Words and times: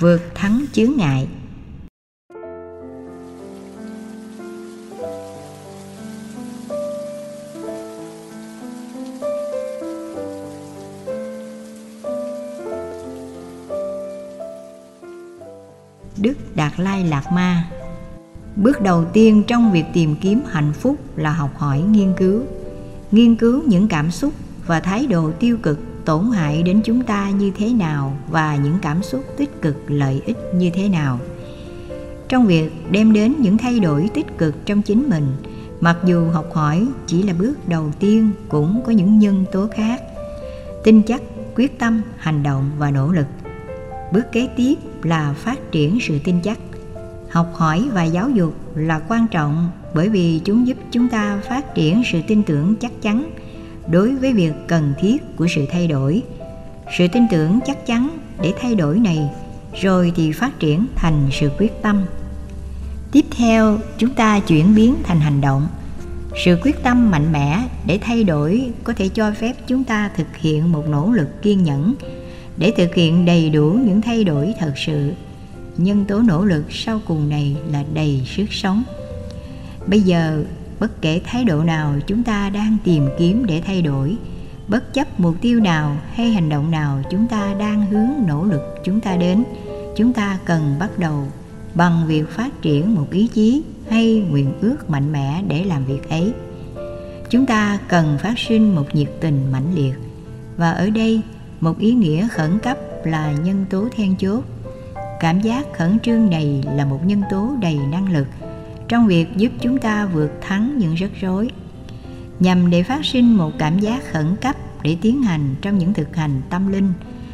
vượt 0.00 0.20
thắng 0.34 0.64
chướng 0.72 0.96
ngại 0.96 1.28
Đức 16.16 16.34
Đạt 16.54 16.72
Lai 16.76 17.04
Lạt 17.04 17.32
Ma 17.32 17.70
Bước 18.56 18.80
đầu 18.82 19.04
tiên 19.12 19.42
trong 19.46 19.72
việc 19.72 19.84
tìm 19.92 20.16
kiếm 20.20 20.42
hạnh 20.50 20.72
phúc 20.72 20.96
là 21.16 21.32
học 21.32 21.50
hỏi 21.56 21.80
nghiên 21.80 22.12
cứu. 22.16 22.42
Nghiên 23.10 23.36
cứu 23.36 23.62
những 23.66 23.88
cảm 23.88 24.10
xúc 24.10 24.32
và 24.66 24.80
thái 24.80 25.06
độ 25.06 25.30
tiêu 25.30 25.58
cực 25.62 25.78
tổn 26.04 26.30
hại 26.30 26.62
đến 26.62 26.80
chúng 26.84 27.04
ta 27.04 27.30
như 27.30 27.52
thế 27.56 27.72
nào 27.72 28.16
và 28.28 28.56
những 28.56 28.78
cảm 28.82 29.02
xúc 29.02 29.24
tích 29.36 29.62
cực 29.62 29.76
lợi 29.88 30.22
ích 30.26 30.36
như 30.54 30.70
thế 30.74 30.88
nào. 30.88 31.18
Trong 32.28 32.46
việc 32.46 32.72
đem 32.90 33.12
đến 33.12 33.34
những 33.38 33.58
thay 33.58 33.80
đổi 33.80 34.10
tích 34.14 34.38
cực 34.38 34.66
trong 34.66 34.82
chính 34.82 35.08
mình, 35.08 35.26
mặc 35.80 35.96
dù 36.04 36.30
học 36.30 36.52
hỏi 36.52 36.86
chỉ 37.06 37.22
là 37.22 37.32
bước 37.38 37.68
đầu 37.68 37.92
tiên 37.98 38.30
cũng 38.48 38.82
có 38.86 38.92
những 38.92 39.18
nhân 39.18 39.44
tố 39.52 39.66
khác. 39.66 40.02
Tin 40.84 41.02
chắc, 41.02 41.22
quyết 41.54 41.78
tâm, 41.78 42.02
hành 42.16 42.42
động 42.42 42.70
và 42.78 42.90
nỗ 42.90 43.12
lực. 43.12 43.26
Bước 44.12 44.32
kế 44.32 44.48
tiếp 44.56 44.74
là 45.02 45.32
phát 45.32 45.72
triển 45.72 45.98
sự 46.00 46.18
tin 46.24 46.40
chắc 46.42 46.58
học 47.30 47.54
hỏi 47.54 47.88
và 47.92 48.04
giáo 48.04 48.30
dục 48.30 48.54
là 48.74 49.00
quan 49.08 49.26
trọng 49.30 49.70
bởi 49.94 50.08
vì 50.08 50.40
chúng 50.44 50.66
giúp 50.66 50.76
chúng 50.90 51.08
ta 51.08 51.40
phát 51.48 51.74
triển 51.74 52.02
sự 52.12 52.20
tin 52.28 52.42
tưởng 52.42 52.76
chắc 52.76 52.92
chắn 53.02 53.30
đối 53.90 54.14
với 54.14 54.32
việc 54.32 54.52
cần 54.68 54.94
thiết 55.00 55.36
của 55.36 55.46
sự 55.54 55.66
thay 55.72 55.86
đổi. 55.86 56.22
Sự 56.98 57.08
tin 57.08 57.22
tưởng 57.30 57.60
chắc 57.66 57.86
chắn 57.86 58.18
để 58.42 58.52
thay 58.60 58.74
đổi 58.74 58.98
này, 58.98 59.28
rồi 59.80 60.12
thì 60.16 60.32
phát 60.32 60.58
triển 60.58 60.86
thành 60.94 61.28
sự 61.40 61.50
quyết 61.58 61.82
tâm. 61.82 62.04
Tiếp 63.12 63.24
theo, 63.30 63.78
chúng 63.98 64.14
ta 64.14 64.40
chuyển 64.40 64.74
biến 64.74 64.94
thành 65.02 65.20
hành 65.20 65.40
động. 65.40 65.68
Sự 66.44 66.58
quyết 66.62 66.82
tâm 66.82 67.10
mạnh 67.10 67.32
mẽ 67.32 67.68
để 67.86 67.98
thay 68.02 68.24
đổi 68.24 68.72
có 68.84 68.92
thể 68.92 69.08
cho 69.08 69.32
phép 69.32 69.52
chúng 69.66 69.84
ta 69.84 70.10
thực 70.16 70.36
hiện 70.36 70.72
một 70.72 70.88
nỗ 70.88 71.10
lực 71.12 71.42
kiên 71.42 71.64
nhẫn, 71.64 71.94
để 72.56 72.72
thực 72.76 72.94
hiện 72.94 73.24
đầy 73.24 73.50
đủ 73.50 73.78
những 73.84 74.02
thay 74.02 74.24
đổi 74.24 74.54
thật 74.58 74.72
sự. 74.76 75.12
Nhân 75.76 76.04
tố 76.04 76.18
nỗ 76.18 76.44
lực 76.44 76.64
sau 76.70 77.00
cùng 77.06 77.28
này 77.28 77.56
là 77.72 77.84
đầy 77.94 78.22
sức 78.36 78.52
sống. 78.52 78.82
Bây 79.86 80.00
giờ 80.00 80.44
bất 80.80 81.02
kể 81.02 81.20
thái 81.24 81.44
độ 81.44 81.62
nào, 81.62 81.94
chúng 82.06 82.22
ta 82.22 82.50
đang 82.50 82.76
tìm 82.84 83.08
kiếm 83.18 83.46
để 83.46 83.62
thay 83.66 83.82
đổi. 83.82 84.16
Bất 84.68 84.94
chấp 84.94 85.20
mục 85.20 85.34
tiêu 85.40 85.60
nào 85.60 85.96
hay 86.14 86.30
hành 86.30 86.48
động 86.48 86.70
nào, 86.70 87.02
chúng 87.10 87.26
ta 87.26 87.54
đang 87.58 87.86
hướng 87.86 88.08
nỗ 88.26 88.44
lực 88.44 88.62
chúng 88.84 89.00
ta 89.00 89.16
đến. 89.16 89.44
Chúng 89.96 90.12
ta 90.12 90.38
cần 90.44 90.76
bắt 90.78 90.98
đầu 90.98 91.26
bằng 91.74 92.06
việc 92.06 92.28
phát 92.28 92.62
triển 92.62 92.94
một 92.94 93.06
ý 93.10 93.26
chí 93.26 93.62
hay 93.88 94.24
nguyện 94.30 94.52
ước 94.60 94.90
mạnh 94.90 95.12
mẽ 95.12 95.42
để 95.48 95.64
làm 95.64 95.84
việc 95.84 96.08
ấy. 96.08 96.32
Chúng 97.30 97.46
ta 97.46 97.78
cần 97.88 98.18
phát 98.22 98.38
sinh 98.38 98.74
một 98.74 98.94
nhiệt 98.94 99.08
tình 99.20 99.52
mãnh 99.52 99.74
liệt. 99.74 99.94
Và 100.56 100.70
ở 100.70 100.90
đây, 100.90 101.20
một 101.60 101.78
ý 101.78 101.92
nghĩa 101.92 102.28
khẩn 102.28 102.58
cấp 102.58 102.78
là 103.04 103.32
nhân 103.32 103.64
tố 103.70 103.88
then 103.96 104.16
chốt. 104.16 104.44
Cảm 105.20 105.40
giác 105.40 105.66
khẩn 105.72 105.98
trương 105.98 106.30
này 106.30 106.62
là 106.74 106.84
một 106.84 107.06
nhân 107.06 107.22
tố 107.30 107.50
đầy 107.60 107.78
năng 107.90 108.12
lực 108.12 108.26
trong 108.90 109.06
việc 109.06 109.26
giúp 109.36 109.52
chúng 109.60 109.78
ta 109.78 110.06
vượt 110.06 110.30
thắng 110.40 110.78
những 110.78 110.94
rắc 110.94 111.10
rối, 111.20 111.48
nhằm 112.40 112.70
để 112.70 112.82
phát 112.82 113.04
sinh 113.04 113.36
một 113.36 113.52
cảm 113.58 113.78
giác 113.78 114.12
khẩn 114.12 114.36
cấp 114.40 114.56
để 114.82 114.96
tiến 115.02 115.22
hành 115.22 115.54
trong 115.62 115.78
những 115.78 115.94
thực 115.94 116.16
hành 116.16 116.42
tâm 116.50 116.72
linh. 116.72 116.92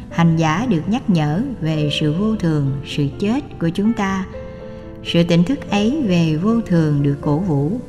Hành 0.09 0.37
giả 0.37 0.65
được 0.69 0.81
nhắc 0.87 1.09
nhở 1.09 1.41
về 1.61 1.89
sự 1.99 2.13
vô 2.13 2.35
thường, 2.35 2.71
sự 2.85 3.07
chết 3.19 3.39
của 3.59 3.69
chúng 3.69 3.93
ta. 3.93 4.25
Sự 5.03 5.23
tỉnh 5.23 5.43
thức 5.43 5.69
ấy 5.69 6.03
về 6.07 6.35
vô 6.35 6.61
thường 6.61 7.03
được 7.03 7.17
cổ 7.21 7.37
vũ. 7.37 7.79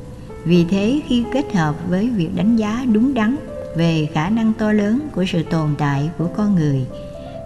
Vì 0.45 0.65
thế, 0.65 1.01
khi 1.07 1.23
kết 1.33 1.53
hợp 1.53 1.75
với 1.89 2.09
việc 2.09 2.29
đánh 2.35 2.55
giá 2.55 2.85
đúng 2.93 3.13
đắn 3.13 3.35
về 3.75 4.07
khả 4.13 4.29
năng 4.29 4.53
to 4.53 4.71
lớn 4.71 5.07
của 5.15 5.25
sự 5.27 5.43
tồn 5.43 5.69
tại 5.77 6.09
của 6.17 6.27
con 6.27 6.55
người, 6.55 6.85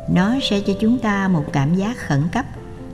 nó 0.09 0.35
sẽ 0.41 0.59
cho 0.59 0.73
chúng 0.79 0.99
ta 0.99 1.27
một 1.27 1.45
cảm 1.53 1.75
giác 1.75 1.97
khẩn 1.97 2.21
cấp 2.31 2.45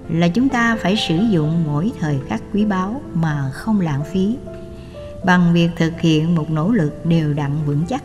là 0.10 0.28
chúng 0.28 0.50
ta 0.50 0.78
phải 0.82 0.96
sử 1.08 1.16
dụng 1.16 1.64
mỗi 1.68 1.92
thời 2.00 2.20
khắc 2.28 2.42
quý 2.54 2.66
báu 2.66 3.02
mà 3.14 3.50
không 3.54 3.82
lãng 3.82 4.04
phí. 4.14 4.36
Bằng 5.26 5.54
việc 5.54 5.70
thực 5.78 6.02
hiện 6.02 6.36
một 6.36 6.52
nỗ 6.52 6.72
lực 6.72 7.06
đều 7.06 7.34
đặn 7.34 7.52
vững 7.66 7.82
chắc, 7.90 8.04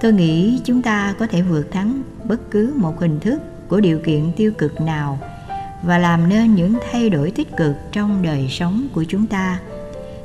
tôi 0.00 0.12
nghĩ 0.12 0.60
chúng 0.64 0.82
ta 0.82 1.14
có 1.18 1.26
thể 1.26 1.42
vượt 1.42 1.70
thắng 1.70 2.02
bất 2.24 2.50
cứ 2.50 2.74
một 2.76 3.00
hình 3.00 3.20
thức 3.20 3.42
của 3.68 3.80
điều 3.80 3.98
kiện 3.98 4.32
tiêu 4.36 4.52
cực 4.58 4.80
nào 4.80 5.18
và 5.82 5.98
làm 5.98 6.28
nên 6.28 6.54
những 6.54 6.74
thay 6.90 7.10
đổi 7.10 7.30
tích 7.30 7.56
cực 7.56 7.76
trong 7.92 8.22
đời 8.22 8.48
sống 8.50 8.88
của 8.94 9.04
chúng 9.08 9.26
ta. 9.26 9.60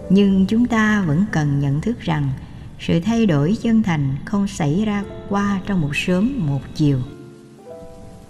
Nhưng 0.10 0.46
chúng 0.46 0.66
ta 0.66 1.04
vẫn 1.08 1.26
cần 1.32 1.60
nhận 1.60 1.82
thức 1.82 2.00
rằng 2.00 2.30
sự 2.80 3.00
thay 3.00 3.26
đổi 3.26 3.58
chân 3.62 3.84
thành 3.84 4.16
không 4.26 4.48
xảy 4.48 4.84
ra 4.86 5.04
qua 5.30 5.60
trong 5.66 5.82
một 5.82 5.96
sớm 5.96 6.48
một 6.48 6.62
chiều. 6.76 7.00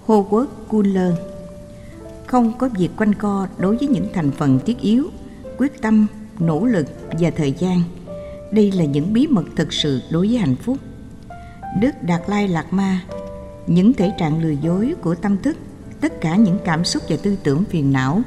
Hồ 0.05 0.27
Quốc 0.29 0.47
Cun 0.67 0.85
Lơn 0.85 1.15
không 2.35 2.57
có 2.57 2.69
việc 2.77 2.89
quanh 2.97 3.15
co 3.15 3.47
đối 3.57 3.77
với 3.77 3.87
những 3.87 4.07
thành 4.13 4.31
phần 4.31 4.59
thiết 4.65 4.79
yếu, 4.79 5.09
quyết 5.57 5.81
tâm, 5.81 6.07
nỗ 6.39 6.65
lực 6.65 6.87
và 7.19 7.29
thời 7.29 7.51
gian. 7.51 7.83
Đây 8.51 8.71
là 8.71 8.85
những 8.85 9.13
bí 9.13 9.27
mật 9.27 9.43
thực 9.55 9.73
sự 9.73 10.01
đối 10.11 10.27
với 10.27 10.37
hạnh 10.37 10.55
phúc. 10.55 10.77
Đức 11.81 11.91
Đạt 12.01 12.21
Lai 12.27 12.47
Lạt 12.47 12.73
Ma 12.73 13.01
Những 13.67 13.93
thể 13.93 14.11
trạng 14.19 14.43
lừa 14.43 14.53
dối 14.61 14.93
của 15.01 15.15
tâm 15.15 15.37
thức, 15.43 15.57
tất 16.01 16.21
cả 16.21 16.35
những 16.35 16.57
cảm 16.65 16.83
xúc 16.83 17.03
và 17.09 17.17
tư 17.23 17.37
tưởng 17.43 17.63
phiền 17.63 17.91
não 17.91 18.21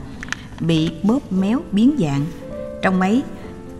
bị 0.60 0.90
bóp 1.02 1.32
méo 1.32 1.60
biến 1.72 1.96
dạng. 1.98 2.24
Trong 2.82 3.00
ấy, 3.00 3.22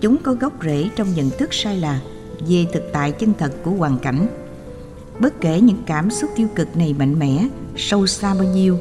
chúng 0.01 0.17
có 0.17 0.33
gốc 0.35 0.53
rễ 0.65 0.89
trong 0.97 1.15
nhận 1.15 1.31
thức 1.31 1.55
sai 1.55 1.77
lạc 1.77 2.01
về 2.49 2.67
thực 2.73 2.83
tại 2.93 3.13
chân 3.13 3.33
thật 3.39 3.53
của 3.65 3.71
hoàn 3.71 3.99
cảnh 3.99 4.27
bất 5.21 5.41
kể 5.41 5.61
những 5.61 5.83
cảm 5.87 6.11
xúc 6.11 6.31
tiêu 6.37 6.49
cực 6.55 6.77
này 6.77 6.95
mạnh 6.99 7.19
mẽ 7.19 7.49
sâu 7.77 8.07
xa 8.07 8.35
bao 8.35 8.43
nhiêu 8.43 8.79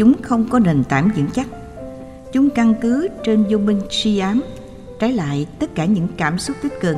chúng 0.00 0.14
không 0.22 0.48
có 0.48 0.58
nền 0.58 0.84
tảng 0.84 1.10
vững 1.16 1.28
chắc. 1.34 1.48
Chúng 2.32 2.50
căn 2.50 2.74
cứ 2.80 3.08
trên 3.24 3.44
vô 3.50 3.58
minh 3.58 3.80
si 3.90 4.18
ám 4.18 4.42
trái 4.98 5.12
lại 5.12 5.46
tất 5.58 5.74
cả 5.74 5.84
những 5.84 6.08
cảm 6.16 6.38
xúc 6.38 6.56
tích 6.62 6.72
cực 6.80 6.96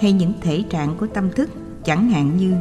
hay 0.00 0.12
những 0.12 0.32
thể 0.40 0.62
trạng 0.70 0.96
của 0.96 1.06
tâm 1.06 1.30
thức, 1.30 1.50
chẳng 1.84 2.10
hạn 2.10 2.36
như 2.36 2.54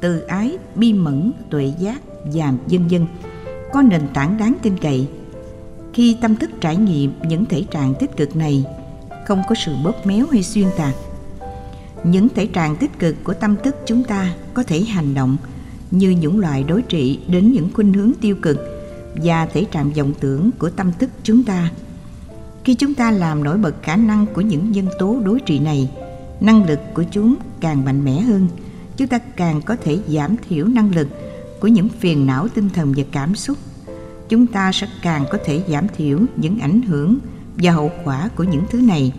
từ 0.00 0.20
ái, 0.20 0.58
bi 0.74 0.92
mẫn, 0.92 1.32
tuệ 1.50 1.72
giác 1.78 2.02
và 2.24 2.52
vân 2.66 2.88
vân, 2.88 3.06
có 3.72 3.82
nền 3.82 4.02
tảng 4.14 4.38
đáng 4.38 4.54
tin 4.62 4.76
cậy. 4.78 5.08
Khi 5.92 6.16
tâm 6.20 6.36
thức 6.36 6.50
trải 6.60 6.76
nghiệm 6.76 7.12
những 7.28 7.44
thể 7.44 7.64
trạng 7.70 7.94
tích 7.94 8.16
cực 8.16 8.36
này, 8.36 8.64
không 9.26 9.42
có 9.48 9.54
sự 9.54 9.72
bóp 9.84 10.06
méo 10.06 10.26
hay 10.32 10.42
xuyên 10.42 10.66
tạc. 10.76 10.94
Những 12.04 12.28
thể 12.28 12.46
trạng 12.46 12.76
tích 12.76 12.98
cực 12.98 13.16
của 13.24 13.34
tâm 13.34 13.56
thức 13.64 13.76
chúng 13.86 14.04
ta 14.04 14.34
có 14.54 14.62
thể 14.62 14.80
hành 14.80 15.14
động 15.14 15.36
như 15.90 16.10
những 16.10 16.38
loại 16.38 16.64
đối 16.68 16.82
trị 16.82 17.18
đến 17.28 17.52
những 17.52 17.68
khuynh 17.74 17.92
hướng 17.92 18.12
tiêu 18.20 18.36
cực 18.42 18.71
và 19.14 19.46
thể 19.46 19.64
trạng 19.64 19.90
vọng 19.90 20.12
tưởng 20.20 20.50
của 20.58 20.70
tâm 20.70 20.92
thức 20.98 21.10
chúng 21.22 21.44
ta. 21.44 21.70
Khi 22.64 22.74
chúng 22.74 22.94
ta 22.94 23.10
làm 23.10 23.44
nổi 23.44 23.58
bật 23.58 23.74
khả 23.82 23.96
năng 23.96 24.26
của 24.26 24.40
những 24.40 24.72
nhân 24.72 24.86
tố 24.98 25.20
đối 25.24 25.40
trị 25.40 25.58
này, 25.58 25.90
năng 26.40 26.64
lực 26.64 26.80
của 26.94 27.04
chúng 27.10 27.34
càng 27.60 27.84
mạnh 27.84 28.04
mẽ 28.04 28.20
hơn, 28.20 28.48
chúng 28.96 29.08
ta 29.08 29.18
càng 29.18 29.62
có 29.62 29.76
thể 29.76 29.98
giảm 30.08 30.36
thiểu 30.48 30.66
năng 30.66 30.94
lực 30.94 31.08
của 31.60 31.68
những 31.68 31.88
phiền 31.88 32.26
não 32.26 32.48
tinh 32.48 32.70
thần 32.70 32.94
và 32.96 33.04
cảm 33.12 33.34
xúc. 33.34 33.58
Chúng 34.28 34.46
ta 34.46 34.72
sẽ 34.72 34.88
càng 35.02 35.24
có 35.30 35.38
thể 35.44 35.62
giảm 35.68 35.86
thiểu 35.96 36.18
những 36.36 36.58
ảnh 36.58 36.82
hưởng 36.82 37.18
và 37.56 37.72
hậu 37.72 37.90
quả 38.04 38.28
của 38.36 38.44
những 38.44 38.64
thứ 38.70 38.80
này. 38.80 39.12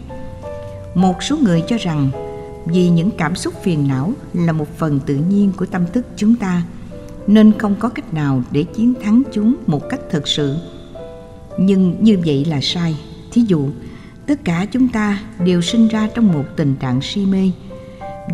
Một 0.96 1.24
số 1.24 1.38
người 1.38 1.64
cho 1.68 1.78
rằng 1.80 2.10
vì 2.66 2.90
những 2.90 3.12
cảm 3.18 3.36
xúc 3.36 3.54
phiền 3.64 3.88
não 3.88 4.14
là 4.34 4.52
một 4.52 4.78
phần 4.78 5.00
tự 5.06 5.16
nhiên 5.16 5.52
của 5.58 5.66
tâm 5.66 5.82
thức 5.94 6.06
chúng 6.16 6.36
ta 6.36 6.64
nên 7.28 7.58
không 7.58 7.76
có 7.80 7.90
cách 7.90 8.14
nào 8.14 8.44
để 8.52 8.64
chiến 8.64 8.94
thắng 9.04 9.24
chúng 9.34 9.56
một 9.68 9.90
cách 9.90 10.00
thực 10.10 10.28
sự. 10.28 10.56
Nhưng 11.58 12.04
như 12.04 12.18
vậy 12.26 12.46
là 12.46 12.60
sai. 12.62 12.98
Thí 13.32 13.42
dụ, 13.48 13.70
tất 14.26 14.40
cả 14.44 14.66
chúng 14.72 14.88
ta 14.88 15.20
đều 15.46 15.62
sinh 15.62 15.88
ra 15.88 16.10
trong 16.16 16.34
một 16.34 16.46
tình 16.56 16.76
trạng 16.76 17.02
si 17.02 17.26
mê. 17.26 17.52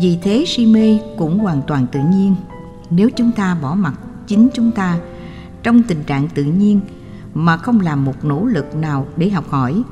Vì 0.00 0.18
thế 0.22 0.44
si 0.46 0.66
mê 0.66 0.98
cũng 1.18 1.38
hoàn 1.38 1.62
toàn 1.66 1.86
tự 1.92 2.00
nhiên. 2.12 2.34
Nếu 2.90 3.10
chúng 3.16 3.32
ta 3.32 3.54
bỏ 3.62 3.74
mặc 3.74 3.94
chính 4.26 4.48
chúng 4.54 4.70
ta 4.70 4.98
trong 5.62 5.82
tình 5.82 6.04
trạng 6.04 6.28
tự 6.34 6.44
nhiên 6.44 6.80
mà 7.34 7.56
không 7.56 7.80
làm 7.80 8.04
một 8.04 8.24
nỗ 8.24 8.44
lực 8.44 8.74
nào 8.74 9.06
để 9.16 9.30
học 9.30 9.48
hỏi, 9.48 9.82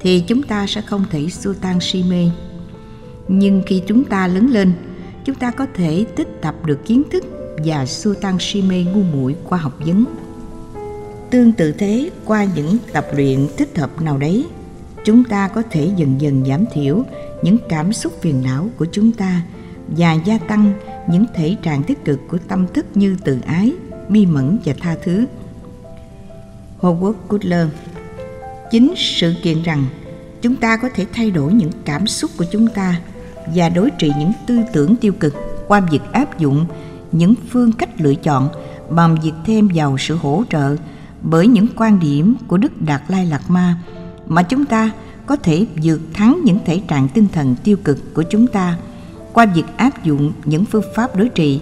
thì 0.00 0.20
chúng 0.20 0.42
ta 0.42 0.66
sẽ 0.66 0.80
không 0.80 1.04
thể 1.10 1.28
xua 1.28 1.52
tan 1.52 1.80
si 1.80 2.04
mê. 2.10 2.30
Nhưng 3.28 3.62
khi 3.66 3.82
chúng 3.86 4.04
ta 4.04 4.26
lớn 4.26 4.50
lên, 4.50 4.72
chúng 5.24 5.36
ta 5.36 5.50
có 5.50 5.66
thể 5.74 6.06
tích 6.16 6.28
tập 6.42 6.54
được 6.66 6.86
kiến 6.86 7.02
thức 7.10 7.37
và 7.64 7.86
xua 7.86 8.14
tan 8.14 8.36
si 8.40 8.62
mê 8.62 8.84
ngu 8.84 9.02
muội 9.02 9.36
qua 9.48 9.58
học 9.58 9.72
vấn. 9.78 10.04
Tương 11.30 11.52
tự 11.52 11.72
thế, 11.72 12.10
qua 12.24 12.46
những 12.54 12.78
tập 12.92 13.06
luyện 13.12 13.46
thích 13.56 13.78
hợp 13.78 14.02
nào 14.02 14.18
đấy, 14.18 14.46
chúng 15.04 15.24
ta 15.24 15.48
có 15.48 15.62
thể 15.70 15.90
dần 15.96 16.20
dần 16.20 16.44
giảm 16.48 16.64
thiểu 16.72 17.02
những 17.42 17.58
cảm 17.68 17.92
xúc 17.92 18.12
phiền 18.20 18.42
não 18.42 18.68
của 18.76 18.86
chúng 18.92 19.12
ta 19.12 19.42
và 19.88 20.12
gia 20.12 20.38
tăng 20.38 20.72
những 21.10 21.24
thể 21.34 21.56
trạng 21.62 21.82
tích 21.82 22.04
cực 22.04 22.20
của 22.28 22.38
tâm 22.48 22.66
thức 22.74 22.86
như 22.94 23.16
từ 23.24 23.38
ái 23.46 23.72
bi 24.08 24.26
mẫn 24.26 24.58
và 24.64 24.74
tha 24.80 24.96
thứ. 25.04 25.26
Howard 26.80 27.14
Cutler 27.28 27.68
Chính 28.70 28.94
sự 28.96 29.34
kiện 29.42 29.62
rằng 29.62 29.84
chúng 30.42 30.56
ta 30.56 30.76
có 30.76 30.88
thể 30.94 31.06
thay 31.12 31.30
đổi 31.30 31.52
những 31.52 31.70
cảm 31.84 32.06
xúc 32.06 32.30
của 32.36 32.44
chúng 32.52 32.66
ta 32.66 33.00
và 33.54 33.68
đối 33.68 33.90
trị 33.90 34.12
những 34.18 34.32
tư 34.46 34.60
tưởng 34.72 34.96
tiêu 34.96 35.12
cực 35.20 35.34
qua 35.68 35.80
việc 35.80 36.02
áp 36.12 36.38
dụng 36.38 36.66
những 37.12 37.34
phương 37.50 37.72
cách 37.72 38.00
lựa 38.00 38.14
chọn 38.14 38.48
bằng 38.90 39.16
việc 39.22 39.32
thêm 39.46 39.68
vào 39.74 39.98
sự 39.98 40.16
hỗ 40.16 40.42
trợ 40.50 40.76
bởi 41.22 41.46
những 41.46 41.66
quan 41.76 42.00
điểm 42.00 42.34
của 42.46 42.56
Đức 42.56 42.82
Đạt 42.82 43.02
Lai 43.08 43.26
Lạt 43.26 43.50
Ma 43.50 43.76
mà 44.26 44.42
chúng 44.42 44.64
ta 44.64 44.90
có 45.26 45.36
thể 45.36 45.66
vượt 45.82 46.00
thắng 46.14 46.40
những 46.44 46.58
thể 46.66 46.80
trạng 46.88 47.08
tinh 47.08 47.26
thần 47.32 47.54
tiêu 47.64 47.76
cực 47.84 48.14
của 48.14 48.22
chúng 48.22 48.46
ta 48.46 48.76
qua 49.32 49.46
việc 49.46 49.64
áp 49.76 50.04
dụng 50.04 50.32
những 50.44 50.64
phương 50.64 50.84
pháp 50.94 51.16
đối 51.16 51.28
trị 51.28 51.60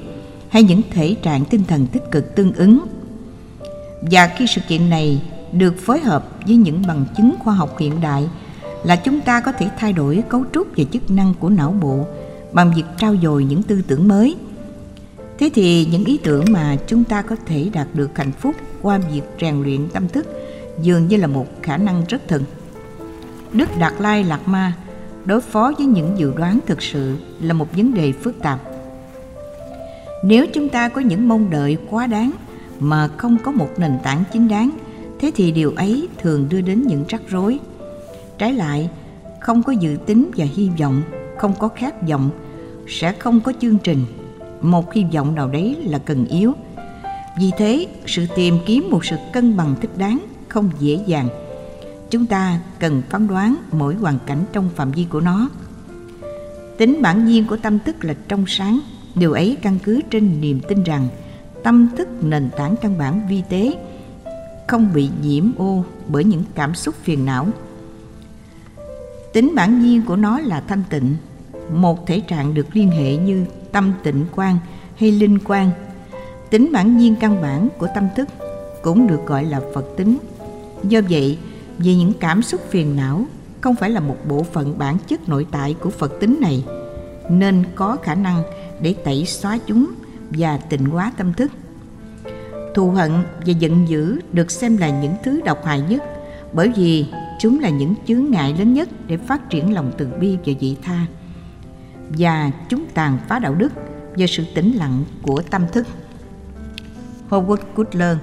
hay 0.48 0.62
những 0.62 0.80
thể 0.90 1.14
trạng 1.22 1.44
tinh 1.44 1.64
thần 1.68 1.86
tích 1.86 2.02
cực 2.10 2.34
tương 2.36 2.52
ứng. 2.52 2.86
Và 4.10 4.30
khi 4.36 4.46
sự 4.46 4.60
kiện 4.68 4.90
này 4.90 5.22
được 5.52 5.74
phối 5.78 6.00
hợp 6.00 6.28
với 6.46 6.56
những 6.56 6.82
bằng 6.86 7.04
chứng 7.16 7.34
khoa 7.38 7.54
học 7.54 7.78
hiện 7.78 8.00
đại 8.00 8.28
là 8.84 8.96
chúng 8.96 9.20
ta 9.20 9.40
có 9.40 9.52
thể 9.52 9.70
thay 9.78 9.92
đổi 9.92 10.22
cấu 10.28 10.44
trúc 10.52 10.66
và 10.76 10.84
chức 10.92 11.10
năng 11.10 11.34
của 11.40 11.48
não 11.48 11.74
bộ 11.80 12.06
bằng 12.52 12.72
việc 12.76 12.84
trao 12.98 13.16
dồi 13.22 13.44
những 13.44 13.62
tư 13.62 13.82
tưởng 13.86 14.08
mới. 14.08 14.36
Thế 15.38 15.50
thì 15.54 15.86
những 15.90 16.04
ý 16.04 16.18
tưởng 16.22 16.44
mà 16.50 16.76
chúng 16.86 17.04
ta 17.04 17.22
có 17.22 17.36
thể 17.46 17.70
đạt 17.72 17.88
được 17.94 18.18
hạnh 18.18 18.32
phúc 18.32 18.54
qua 18.82 18.98
việc 18.98 19.22
rèn 19.40 19.62
luyện 19.62 19.88
tâm 19.88 20.08
thức 20.08 20.26
dường 20.82 21.08
như 21.08 21.16
là 21.16 21.26
một 21.26 21.46
khả 21.62 21.76
năng 21.76 22.04
rất 22.08 22.28
thần. 22.28 22.44
Đức 23.52 23.68
Đạt 23.78 23.92
Lai 23.98 24.24
Lạt 24.24 24.48
Ma 24.48 24.72
đối 25.24 25.40
phó 25.40 25.72
với 25.78 25.86
những 25.86 26.18
dự 26.18 26.32
đoán 26.36 26.58
thực 26.66 26.82
sự 26.82 27.16
là 27.40 27.54
một 27.54 27.76
vấn 27.76 27.94
đề 27.94 28.12
phức 28.12 28.42
tạp. 28.42 28.60
Nếu 30.24 30.46
chúng 30.52 30.68
ta 30.68 30.88
có 30.88 31.00
những 31.00 31.28
mong 31.28 31.50
đợi 31.50 31.78
quá 31.90 32.06
đáng 32.06 32.30
mà 32.78 33.08
không 33.08 33.38
có 33.44 33.52
một 33.52 33.68
nền 33.78 33.92
tảng 34.02 34.24
chính 34.32 34.48
đáng, 34.48 34.70
thế 35.20 35.32
thì 35.34 35.52
điều 35.52 35.72
ấy 35.76 36.08
thường 36.18 36.46
đưa 36.50 36.60
đến 36.60 36.82
những 36.86 37.04
rắc 37.08 37.22
rối. 37.28 37.58
Trái 38.38 38.52
lại, 38.52 38.90
không 39.40 39.62
có 39.62 39.72
dự 39.72 39.96
tính 40.06 40.30
và 40.36 40.44
hy 40.54 40.70
vọng, 40.80 41.02
không 41.38 41.54
có 41.58 41.68
khát 41.68 42.08
vọng, 42.08 42.30
sẽ 42.88 43.12
không 43.12 43.40
có 43.40 43.52
chương 43.60 43.78
trình. 43.78 44.04
Một 44.66 44.92
hy 44.92 45.04
vọng 45.14 45.34
nào 45.34 45.48
đấy 45.48 45.76
là 45.84 45.98
cần 45.98 46.24
yếu. 46.24 46.52
Vì 47.38 47.50
thế, 47.58 47.86
sự 48.06 48.26
tìm 48.36 48.58
kiếm 48.66 48.90
một 48.90 49.04
sự 49.04 49.16
cân 49.32 49.56
bằng 49.56 49.74
thích 49.80 49.90
đáng 49.96 50.26
không 50.48 50.70
dễ 50.78 50.98
dàng. 51.06 51.28
Chúng 52.10 52.26
ta 52.26 52.60
cần 52.78 53.02
phán 53.10 53.26
đoán 53.26 53.56
mỗi 53.72 53.94
hoàn 53.94 54.18
cảnh 54.26 54.44
trong 54.52 54.68
phạm 54.74 54.90
vi 54.90 55.06
của 55.10 55.20
nó. 55.20 55.48
Tính 56.78 57.02
bản 57.02 57.26
nhiên 57.26 57.44
của 57.46 57.56
tâm 57.56 57.78
thức 57.78 58.04
là 58.04 58.14
trong 58.28 58.44
sáng. 58.46 58.80
Điều 59.14 59.32
ấy 59.32 59.56
căn 59.62 59.78
cứ 59.84 60.00
trên 60.10 60.40
niềm 60.40 60.60
tin 60.68 60.82
rằng 60.82 61.08
tâm 61.62 61.88
thức 61.96 62.08
nền 62.22 62.50
tảng 62.56 62.74
căn 62.76 62.98
bản 62.98 63.28
vi 63.28 63.42
tế 63.48 63.74
không 64.66 64.92
bị 64.94 65.08
nhiễm 65.22 65.44
ô 65.58 65.84
bởi 66.08 66.24
những 66.24 66.42
cảm 66.54 66.74
xúc 66.74 66.94
phiền 67.02 67.24
não. 67.24 67.46
Tính 69.32 69.52
bản 69.54 69.82
nhiên 69.82 70.02
của 70.06 70.16
nó 70.16 70.38
là 70.38 70.60
thanh 70.60 70.82
tịnh. 70.90 71.16
Một 71.72 72.06
thể 72.06 72.20
trạng 72.20 72.54
được 72.54 72.66
liên 72.72 72.90
hệ 72.90 73.16
như 73.16 73.44
tâm 73.76 73.92
tịnh 74.02 74.26
quan 74.36 74.58
hay 74.96 75.12
linh 75.12 75.38
quan 75.44 75.70
tính 76.50 76.72
bản 76.72 76.98
nhiên 76.98 77.14
căn 77.20 77.42
bản 77.42 77.68
của 77.78 77.88
tâm 77.94 78.08
thức 78.16 78.28
cũng 78.82 79.06
được 79.06 79.26
gọi 79.26 79.44
là 79.44 79.60
phật 79.74 79.84
tính. 79.96 80.18
Do 80.84 81.00
vậy 81.10 81.38
vì 81.78 81.94
những 81.94 82.12
cảm 82.20 82.42
xúc 82.42 82.60
phiền 82.70 82.96
não 82.96 83.24
không 83.60 83.74
phải 83.74 83.90
là 83.90 84.00
một 84.00 84.16
bộ 84.28 84.42
phận 84.42 84.78
bản 84.78 84.96
chất 85.08 85.28
nội 85.28 85.46
tại 85.50 85.76
của 85.80 85.90
phật 85.90 86.12
tính 86.20 86.38
này, 86.40 86.64
nên 87.30 87.64
có 87.74 87.96
khả 88.02 88.14
năng 88.14 88.42
để 88.80 88.94
tẩy 89.04 89.26
xóa 89.26 89.58
chúng 89.66 89.90
và 90.30 90.56
tịnh 90.56 90.84
hóa 90.84 91.12
tâm 91.16 91.32
thức. 91.32 91.50
Thù 92.74 92.90
hận 92.90 93.12
và 93.46 93.52
giận 93.58 93.88
dữ 93.88 94.20
được 94.32 94.50
xem 94.50 94.76
là 94.76 95.00
những 95.00 95.14
thứ 95.24 95.40
độc 95.44 95.64
hại 95.64 95.80
nhất, 95.80 96.02
bởi 96.52 96.72
vì 96.76 97.06
chúng 97.40 97.60
là 97.60 97.68
những 97.68 97.94
chướng 98.06 98.30
ngại 98.30 98.54
lớn 98.58 98.74
nhất 98.74 98.88
để 99.06 99.16
phát 99.16 99.50
triển 99.50 99.74
lòng 99.74 99.92
từ 99.98 100.08
bi 100.20 100.38
và 100.46 100.52
vị 100.60 100.76
tha 100.82 101.06
và 102.08 102.50
chúng 102.68 102.86
tàn 102.94 103.18
phá 103.28 103.38
đạo 103.38 103.54
đức 103.54 103.72
do 104.16 104.26
sự 104.26 104.44
tĩnh 104.54 104.72
lặng 104.76 105.04
của 105.22 105.42
tâm 105.50 105.62
thức 105.72 105.86
Howard 107.30 107.62
Cutler 107.74 108.16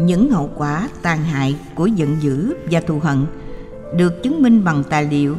những 0.00 0.30
hậu 0.30 0.50
quả 0.56 0.88
tàn 1.02 1.22
hại 1.22 1.56
của 1.74 1.86
giận 1.86 2.16
dữ 2.20 2.54
và 2.70 2.80
thù 2.80 2.98
hận 2.98 3.26
được 3.96 4.22
chứng 4.22 4.42
minh 4.42 4.64
bằng 4.64 4.84
tài 4.90 5.04
liệu 5.04 5.36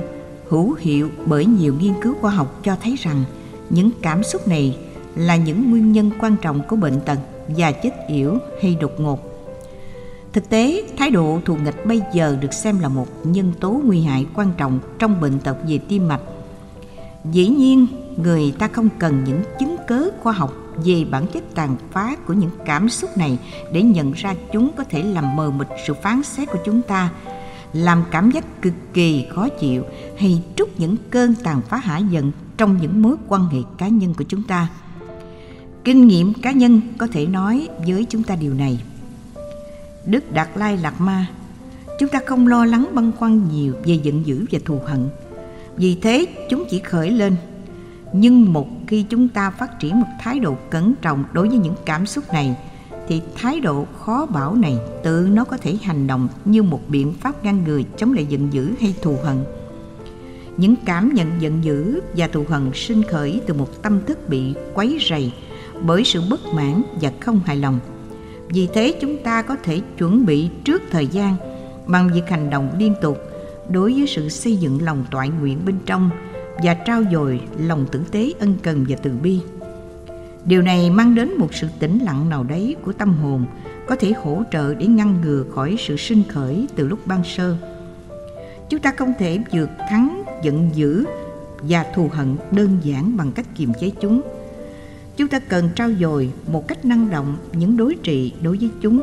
hữu 0.50 0.74
hiệu 0.74 1.10
bởi 1.26 1.46
nhiều 1.46 1.76
nghiên 1.80 1.94
cứu 2.02 2.16
khoa 2.22 2.32
học 2.32 2.60
cho 2.64 2.76
thấy 2.84 2.96
rằng 3.00 3.24
những 3.70 3.92
cảm 4.02 4.24
xúc 4.24 4.48
này 4.48 4.78
là 5.16 5.36
những 5.36 5.72
nguyên 5.72 5.92
nhân 5.92 6.12
quan 6.20 6.36
trọng 6.42 6.62
của 6.68 6.76
bệnh 6.76 7.02
tật 7.02 7.20
và 7.48 7.72
chết 7.72 7.92
yểu 8.08 8.38
hay 8.62 8.78
đột 8.82 9.00
ngột. 9.00 9.20
Thực 10.34 10.50
tế, 10.50 10.84
thái 10.98 11.12
độ 11.12 11.40
thù 11.46 11.56
nghịch 11.56 11.86
bây 11.86 12.02
giờ 12.14 12.38
được 12.42 12.54
xem 12.54 12.80
là 12.80 12.88
một 12.90 13.08
nhân 13.24 13.54
tố 13.60 13.82
nguy 13.86 14.02
hại 14.02 14.26
quan 14.36 14.52
trọng 14.58 14.80
trong 15.00 15.22
bệnh 15.22 15.40
tật 15.40 15.58
về 15.68 15.80
tim 15.88 16.08
mạch. 16.08 16.22
Dĩ 17.26 17.48
nhiên, 17.48 17.88
người 18.18 18.54
ta 18.60 18.68
không 18.68 18.90
cần 19.00 19.24
những 19.24 19.44
chứng 19.60 19.76
cớ 19.88 20.10
khoa 20.20 20.34
học 20.34 20.54
về 20.86 21.06
bản 21.12 21.28
chất 21.34 21.44
tàn 21.56 21.76
phá 21.92 22.16
của 22.28 22.34
những 22.34 22.50
cảm 22.66 22.90
xúc 22.90 23.18
này 23.18 23.38
để 23.74 23.82
nhận 23.82 24.12
ra 24.12 24.36
chúng 24.54 24.72
có 24.78 24.84
thể 24.84 25.04
làm 25.04 25.36
mờ 25.36 25.52
mịt 25.52 25.68
sự 25.88 25.94
phán 26.04 26.24
xét 26.24 26.50
của 26.52 26.60
chúng 26.66 26.82
ta. 26.82 27.10
Làm 27.74 28.04
cảm 28.12 28.32
giác 28.32 28.62
cực 28.62 28.74
kỳ 28.94 29.26
khó 29.36 29.50
chịu 29.50 29.84
hay 30.18 30.44
trút 30.56 30.70
những 30.78 30.96
cơn 31.10 31.36
tàn 31.44 31.62
phá 31.62 31.78
hả 31.78 31.98
giận 31.98 32.32
trong 32.58 32.78
những 32.82 33.02
mối 33.02 33.16
quan 33.28 33.48
hệ 33.48 33.60
cá 33.78 33.88
nhân 33.88 34.14
của 34.14 34.24
chúng 34.28 34.44
ta. 34.44 34.68
Kinh 35.84 36.08
nghiệm 36.08 36.34
cá 36.34 36.52
nhân 36.52 36.82
có 36.98 37.08
thể 37.08 37.26
nói 37.26 37.68
với 37.88 38.06
chúng 38.10 38.24
ta 38.24 38.36
điều 38.36 38.54
này. 38.54 38.82
Đức 40.06 40.34
đạt 40.34 40.50
lai 40.56 40.78
lạt 40.78 41.02
ma 41.02 41.28
chúng 42.00 42.10
ta 42.10 42.20
không 42.26 42.48
lo 42.48 42.66
lắng 42.66 42.88
băn 42.94 43.12
khoăn 43.12 43.42
nhiều 43.54 43.74
về 43.86 43.94
giận 43.94 44.26
dữ 44.26 44.46
và 44.52 44.60
thù 44.66 44.80
hận 44.86 45.10
vì 45.80 45.96
thế, 45.96 46.26
chúng 46.50 46.66
chỉ 46.70 46.80
khởi 46.80 47.12
lên. 47.12 47.36
Nhưng 48.14 48.54
một 48.54 48.68
khi 48.88 49.06
chúng 49.10 49.28
ta 49.28 49.50
phát 49.52 49.80
triển 49.80 50.00
một 50.00 50.08
thái 50.20 50.40
độ 50.40 50.58
cẩn 50.70 50.94
trọng 51.02 51.24
đối 51.34 51.50
với 51.50 51.58
những 51.58 51.76
cảm 51.86 52.06
xúc 52.06 52.24
này, 52.34 52.56
thì 53.08 53.22
thái 53.36 53.60
độ 53.60 53.86
khó 54.00 54.26
bảo 54.26 54.56
này 54.56 54.78
tự 55.04 55.28
nó 55.32 55.44
có 55.44 55.58
thể 55.58 55.78
hành 55.84 56.08
động 56.08 56.28
như 56.46 56.64
một 56.64 56.82
biện 56.88 57.14
pháp 57.14 57.44
ngăn 57.44 57.64
người 57.64 57.86
chống 57.98 58.14
lại 58.14 58.26
giận 58.30 58.54
dữ 58.54 58.72
hay 58.80 58.96
thù 59.02 59.18
hận. 59.24 59.38
Những 60.58 60.76
cảm 60.86 61.14
nhận 61.14 61.28
giận 61.40 61.64
dữ 61.64 62.02
và 62.18 62.28
thù 62.28 62.44
hận 62.50 62.72
sinh 62.74 63.04
khởi 63.04 63.42
từ 63.48 63.54
một 63.54 63.82
tâm 63.82 64.00
thức 64.06 64.30
bị 64.30 64.54
quấy 64.74 64.98
rầy 65.10 65.32
bởi 65.82 66.04
sự 66.04 66.22
bất 66.30 66.40
mãn 66.54 66.82
và 67.02 67.12
không 67.20 67.40
hài 67.46 67.58
lòng. 67.58 67.80
Vì 68.50 68.68
thế, 68.74 68.98
chúng 69.02 69.18
ta 69.24 69.42
có 69.42 69.56
thể 69.64 69.82
chuẩn 69.98 70.26
bị 70.26 70.50
trước 70.64 70.82
thời 70.92 71.08
gian 71.08 71.36
bằng 71.88 72.10
việc 72.14 72.30
hành 72.30 72.50
động 72.50 72.70
liên 72.80 72.94
tục 73.02 73.29
đối 73.70 73.94
với 73.94 74.08
sự 74.08 74.30
xây 74.30 74.56
dựng 74.56 74.82
lòng 74.82 75.06
toại 75.12 75.30
nguyện 75.30 75.60
bên 75.66 75.76
trong 75.86 76.10
và 76.64 76.74
trao 76.74 77.04
dồi 77.12 77.42
lòng 77.58 77.86
tử 77.92 78.04
tế 78.12 78.34
ân 78.40 78.56
cần 78.64 78.86
và 78.90 78.96
từ 79.04 79.12
bi. 79.24 79.40
Điều 80.46 80.62
này 80.62 80.90
mang 80.90 81.16
đến 81.16 81.38
một 81.38 81.54
sự 81.54 81.68
tĩnh 81.80 82.00
lặng 82.00 82.30
nào 82.30 82.44
đấy 82.44 82.76
của 82.86 82.94
tâm 82.94 83.14
hồn, 83.14 83.46
có 83.88 83.96
thể 83.96 84.14
hỗ 84.14 84.44
trợ 84.52 84.74
để 84.74 84.88
ngăn 84.88 85.22
ngừa 85.22 85.44
khỏi 85.56 85.76
sự 85.80 85.98
sinh 85.98 86.24
khởi 86.30 86.68
từ 86.76 86.88
lúc 86.88 87.08
ban 87.08 87.24
sơ. 87.24 87.58
Chúng 88.70 88.80
ta 88.80 88.94
không 88.98 89.14
thể 89.20 89.40
vượt 89.52 89.70
thắng, 89.90 90.24
giận 90.44 90.70
dữ 90.74 91.06
và 91.62 91.86
thù 91.96 92.10
hận 92.14 92.36
đơn 92.52 92.78
giản 92.84 93.18
bằng 93.18 93.32
cách 93.32 93.46
kiềm 93.56 93.72
chế 93.80 93.92
chúng. 94.02 94.22
Chúng 95.18 95.28
ta 95.28 95.40
cần 95.40 95.70
trao 95.76 95.90
dồi 96.00 96.32
một 96.48 96.68
cách 96.68 96.86
năng 96.86 97.10
động 97.10 97.38
những 97.54 97.78
đối 97.78 97.96
trị 98.04 98.34
đối 98.42 98.58
với 98.58 98.70
chúng, 98.82 99.02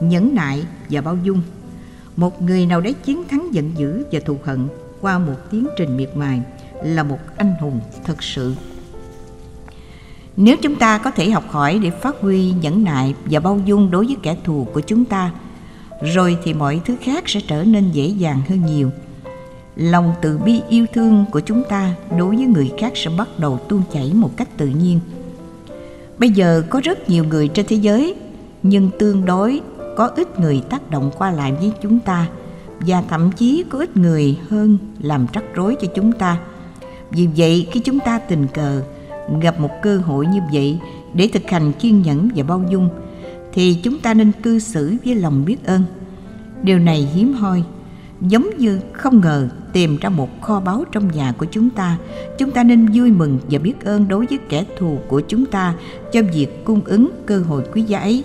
nhẫn 0.00 0.34
nại 0.34 0.64
và 0.90 1.00
bao 1.00 1.18
dung 1.24 1.42
một 2.16 2.42
người 2.42 2.66
nào 2.66 2.80
đấy 2.80 2.92
chiến 2.92 3.28
thắng 3.28 3.48
giận 3.52 3.72
dữ 3.76 4.04
và 4.12 4.20
thù 4.20 4.36
hận 4.44 4.68
qua 5.00 5.18
một 5.18 5.34
tiến 5.50 5.66
trình 5.76 5.96
miệt 5.96 6.16
mài 6.16 6.40
là 6.82 7.02
một 7.02 7.18
anh 7.36 7.54
hùng 7.60 7.80
thật 8.04 8.22
sự. 8.22 8.54
Nếu 10.36 10.56
chúng 10.62 10.76
ta 10.76 10.98
có 10.98 11.10
thể 11.10 11.30
học 11.30 11.44
hỏi 11.48 11.78
để 11.82 11.90
phát 11.90 12.16
huy 12.20 12.52
nhẫn 12.52 12.84
nại 12.84 13.14
và 13.24 13.40
bao 13.40 13.60
dung 13.64 13.90
đối 13.90 14.06
với 14.06 14.16
kẻ 14.22 14.36
thù 14.44 14.66
của 14.74 14.80
chúng 14.80 15.04
ta, 15.04 15.32
rồi 16.02 16.38
thì 16.44 16.54
mọi 16.54 16.80
thứ 16.84 16.96
khác 17.00 17.28
sẽ 17.28 17.40
trở 17.48 17.64
nên 17.64 17.90
dễ 17.92 18.06
dàng 18.06 18.40
hơn 18.48 18.66
nhiều. 18.66 18.90
Lòng 19.76 20.14
từ 20.22 20.38
bi 20.38 20.60
yêu 20.68 20.86
thương 20.94 21.24
của 21.32 21.40
chúng 21.40 21.62
ta 21.68 21.94
đối 22.18 22.36
với 22.36 22.46
người 22.46 22.72
khác 22.78 22.92
sẽ 22.94 23.10
bắt 23.18 23.28
đầu 23.38 23.58
tuôn 23.68 23.82
chảy 23.92 24.12
một 24.14 24.30
cách 24.36 24.48
tự 24.56 24.66
nhiên. 24.66 25.00
Bây 26.18 26.30
giờ 26.30 26.62
có 26.70 26.80
rất 26.84 27.08
nhiều 27.08 27.24
người 27.24 27.48
trên 27.48 27.66
thế 27.68 27.76
giới, 27.76 28.14
nhưng 28.62 28.90
tương 28.98 29.24
đối 29.24 29.60
có 29.96 30.06
ít 30.06 30.40
người 30.40 30.62
tác 30.70 30.90
động 30.90 31.10
qua 31.18 31.30
lại 31.30 31.52
với 31.52 31.72
chúng 31.82 31.98
ta, 31.98 32.28
và 32.80 33.02
thậm 33.08 33.32
chí 33.32 33.64
có 33.68 33.78
ít 33.78 33.96
người 33.96 34.38
hơn 34.48 34.78
làm 35.00 35.26
rắc 35.32 35.44
rối 35.54 35.76
cho 35.80 35.88
chúng 35.94 36.12
ta. 36.12 36.38
Vì 37.10 37.28
vậy, 37.36 37.68
khi 37.72 37.80
chúng 37.80 38.00
ta 38.00 38.18
tình 38.18 38.46
cờ, 38.54 38.82
gặp 39.40 39.60
một 39.60 39.70
cơ 39.82 39.98
hội 39.98 40.26
như 40.26 40.40
vậy 40.52 40.78
để 41.14 41.28
thực 41.32 41.50
hành 41.50 41.72
kiên 41.72 42.02
nhẫn 42.02 42.28
và 42.36 42.44
bao 42.44 42.64
dung, 42.70 42.88
thì 43.52 43.74
chúng 43.82 43.98
ta 44.00 44.14
nên 44.14 44.32
cư 44.32 44.58
xử 44.58 44.96
với 45.04 45.14
lòng 45.14 45.44
biết 45.44 45.66
ơn. 45.66 45.82
Điều 46.62 46.78
này 46.78 47.08
hiếm 47.14 47.32
hoi, 47.32 47.62
giống 48.20 48.50
như 48.58 48.80
không 48.92 49.20
ngờ 49.20 49.48
tìm 49.72 49.96
ra 49.96 50.08
một 50.08 50.42
kho 50.42 50.60
báu 50.60 50.84
trong 50.92 51.10
nhà 51.12 51.32
của 51.38 51.46
chúng 51.50 51.70
ta 51.70 51.98
chúng 52.38 52.50
ta 52.50 52.62
nên 52.62 52.86
vui 52.94 53.10
mừng 53.10 53.38
và 53.50 53.58
biết 53.58 53.84
ơn 53.84 54.08
đối 54.08 54.26
với 54.26 54.38
kẻ 54.48 54.64
thù 54.78 54.98
của 55.08 55.20
chúng 55.20 55.46
ta 55.46 55.74
cho 56.12 56.22
việc 56.34 56.64
cung 56.64 56.80
ứng 56.84 57.10
cơ 57.26 57.38
hội 57.38 57.62
quý 57.72 57.82
giá 57.82 57.98
ấy 57.98 58.24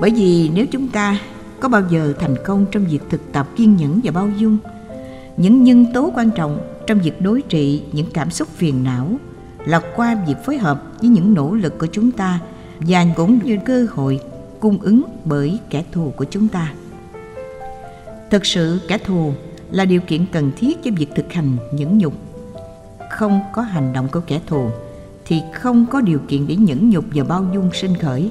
bởi 0.00 0.10
vì 0.10 0.50
nếu 0.54 0.66
chúng 0.66 0.88
ta 0.88 1.18
có 1.60 1.68
bao 1.68 1.82
giờ 1.90 2.12
thành 2.20 2.36
công 2.44 2.66
trong 2.70 2.84
việc 2.84 3.00
thực 3.10 3.32
tập 3.32 3.48
kiên 3.56 3.76
nhẫn 3.76 4.00
và 4.04 4.10
bao 4.10 4.28
dung, 4.28 4.58
những 5.36 5.64
nhân 5.64 5.86
tố 5.94 6.12
quan 6.14 6.30
trọng 6.30 6.58
trong 6.86 6.98
việc 7.00 7.20
đối 7.20 7.42
trị 7.42 7.82
những 7.92 8.06
cảm 8.14 8.30
xúc 8.30 8.48
phiền 8.48 8.84
não 8.84 9.10
là 9.66 9.80
qua 9.96 10.16
việc 10.26 10.34
phối 10.46 10.58
hợp 10.58 10.82
với 11.00 11.10
những 11.10 11.34
nỗ 11.34 11.54
lực 11.54 11.78
của 11.78 11.86
chúng 11.86 12.10
ta 12.10 12.40
và 12.80 13.06
cũng 13.16 13.38
như 13.44 13.58
cơ 13.64 13.86
hội 13.90 14.20
cung 14.60 14.78
ứng 14.78 15.02
bởi 15.24 15.58
kẻ 15.70 15.84
thù 15.92 16.12
của 16.16 16.24
chúng 16.24 16.48
ta. 16.48 16.72
Thực 18.30 18.46
sự, 18.46 18.80
kẻ 18.88 18.98
thù 18.98 19.32
là 19.70 19.84
điều 19.84 20.00
kiện 20.00 20.26
cần 20.32 20.50
thiết 20.56 20.82
cho 20.84 20.90
việc 20.96 21.08
thực 21.14 21.32
hành 21.32 21.56
nhẫn 21.72 21.98
nhục. 21.98 22.12
Không 23.10 23.40
có 23.52 23.62
hành 23.62 23.92
động 23.92 24.08
của 24.12 24.20
kẻ 24.26 24.40
thù 24.46 24.70
thì 25.24 25.40
không 25.54 25.86
có 25.90 26.00
điều 26.00 26.18
kiện 26.28 26.46
để 26.46 26.56
nhẫn 26.56 26.90
nhục 26.90 27.04
và 27.14 27.24
bao 27.24 27.46
dung 27.54 27.70
sinh 27.72 27.96
khởi 27.96 28.30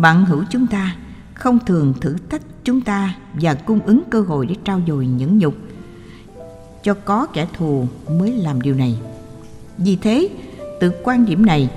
bạn 0.00 0.24
hữu 0.24 0.44
chúng 0.50 0.66
ta, 0.66 0.96
không 1.34 1.58
thường 1.66 1.94
thử 2.00 2.16
thách 2.30 2.42
chúng 2.64 2.80
ta 2.80 3.16
và 3.34 3.54
cung 3.54 3.80
ứng 3.80 4.02
cơ 4.10 4.20
hội 4.20 4.46
để 4.46 4.54
trao 4.64 4.80
dồi 4.86 5.06
nhẫn 5.06 5.38
nhục. 5.38 5.54
Cho 6.82 6.94
có 6.94 7.26
kẻ 7.26 7.46
thù 7.56 7.86
mới 8.18 8.32
làm 8.32 8.60
điều 8.60 8.74
này. 8.74 8.98
Vì 9.78 9.96
thế, 9.96 10.28
từ 10.80 10.92
quan 11.04 11.26
điểm 11.26 11.46
này, 11.46 11.70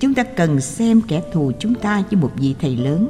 chúng 0.00 0.14
ta 0.14 0.22
cần 0.22 0.60
xem 0.60 1.00
kẻ 1.08 1.22
thù 1.32 1.52
chúng 1.58 1.74
ta 1.74 2.02
như 2.10 2.16
một 2.16 2.30
vị 2.36 2.54
thầy 2.60 2.76
lớn 2.76 3.08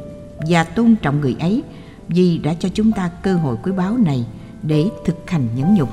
và 0.49 0.65
tôn 0.65 0.95
trọng 1.03 1.21
người 1.21 1.37
ấy 1.41 1.63
vì 2.09 2.39
đã 2.39 2.55
cho 2.55 2.69
chúng 2.75 2.93
ta 2.93 3.11
cơ 3.23 3.35
hội 3.35 3.57
quý 3.63 3.73
báu 3.73 3.97
này 3.97 4.27
để 4.63 4.89
thực 5.05 5.31
hành 5.31 5.49
nhẫn 5.57 5.75
nhục. 5.75 5.89